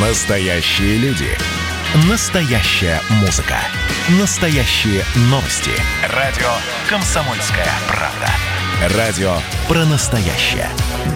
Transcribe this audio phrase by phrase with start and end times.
[0.00, 1.26] Настоящие люди.
[2.08, 3.56] Настоящая музыка.
[4.20, 5.72] Настоящие новости.
[6.14, 6.46] Радио
[6.88, 8.96] «Комсомольская правда».
[8.96, 9.32] Радио
[9.66, 10.68] про настоящее.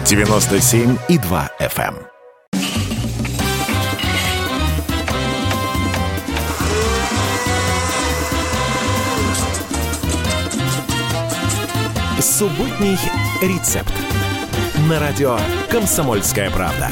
[0.03, 1.95] 97,2 FM.
[12.19, 12.97] Субботний
[13.41, 13.93] рецепт.
[14.89, 15.39] На радио
[15.71, 16.89] «Комсомольская правда».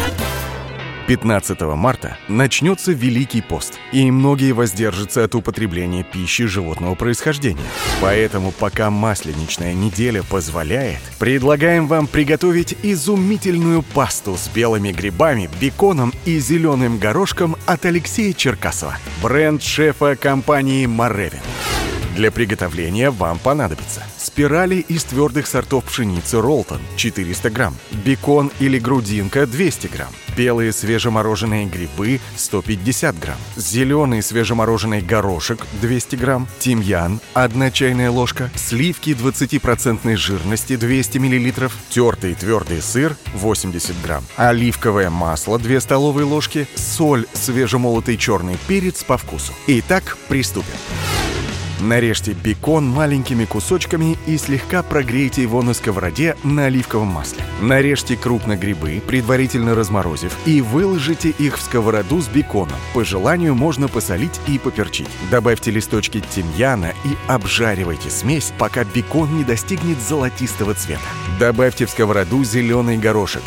[1.11, 7.59] 15 марта начнется Великий пост, и многие воздержатся от употребления пищи животного происхождения.
[7.99, 16.39] Поэтому, пока масленичная неделя позволяет, предлагаем вам приготовить изумительную пасту с белыми грибами, беконом и
[16.39, 18.97] зеленым горошком от Алексея Черкасова.
[19.21, 21.41] Бренд шефа компании «Моревин».
[22.15, 29.45] Для приготовления вам понадобится спирали из твердых сортов пшеницы Ролтон 400 грамм, бекон или грудинка
[29.45, 38.09] 200 грамм, белые свежемороженые грибы 150 грамм, зеленый свежемороженый горошек 200 грамм, тимьян 1 чайная
[38.09, 46.25] ложка, сливки 20% жирности 200 миллилитров, тертый твердый сыр 80 грамм, оливковое масло 2 столовые
[46.25, 49.51] ложки, соль, свежемолотый черный перец по вкусу.
[49.67, 50.77] Итак, приступим.
[51.81, 57.43] Нарежьте бекон маленькими кусочками и слегка прогрейте его на сковороде на оливковом масле.
[57.59, 62.77] Нарежьте крупно грибы, предварительно разморозив, и выложите их в сковороду с беконом.
[62.93, 65.09] По желанию можно посолить и поперчить.
[65.31, 71.01] Добавьте листочки тимьяна и обжаривайте смесь, пока бекон не достигнет золотистого цвета.
[71.39, 73.43] Добавьте в сковороду зеленый горошек.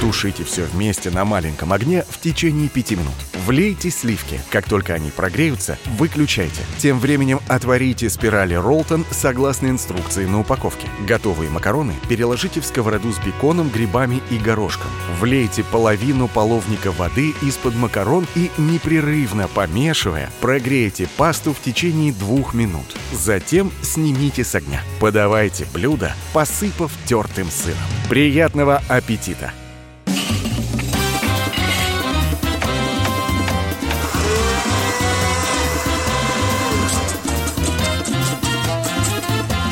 [0.00, 3.14] Тушите все вместе на маленьком огне в течение 5 минут.
[3.46, 4.40] Влейте сливки.
[4.50, 6.62] Как только они прогреются, выключайте.
[6.78, 7.73] Тем временем отварите
[8.08, 10.86] спирали Ролтон согласно инструкции на упаковке.
[11.08, 14.90] Готовые макароны переложите в сковороду с беконом, грибами и горошком.
[15.20, 22.96] Влейте половину половника воды из-под макарон и непрерывно помешивая, прогрейте пасту в течение двух минут.
[23.12, 24.82] Затем снимите с огня.
[25.00, 27.78] Подавайте блюдо, посыпав тертым сыром.
[28.08, 29.52] Приятного аппетита!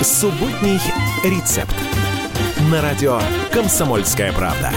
[0.02, 0.80] Субботний
[1.22, 1.76] рецепт.
[2.72, 3.20] На радио
[3.52, 4.72] «Комсомольская правда».